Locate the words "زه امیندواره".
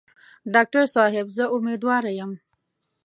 1.37-2.11